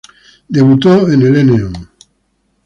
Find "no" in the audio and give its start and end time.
1.59-1.71